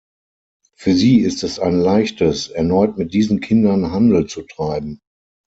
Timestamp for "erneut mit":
2.49-3.13